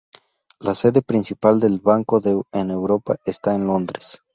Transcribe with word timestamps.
La 0.59 0.73
sede 0.73 1.03
principal 1.03 1.59
del 1.59 1.79
banco 1.79 2.19
en 2.53 2.71
Europa 2.71 3.17
está 3.23 3.55
Londres. 3.59 4.19